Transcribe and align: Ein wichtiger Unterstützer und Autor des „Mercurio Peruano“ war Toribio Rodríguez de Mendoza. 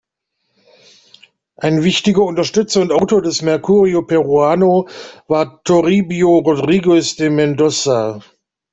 Ein 1.57 1.83
wichtiger 1.83 2.23
Unterstützer 2.23 2.81
und 2.81 2.91
Autor 2.91 3.21
des 3.21 3.43
„Mercurio 3.43 4.01
Peruano“ 4.01 4.87
war 5.27 5.61
Toribio 5.63 6.39
Rodríguez 6.39 7.17
de 7.17 7.29
Mendoza. 7.29 8.19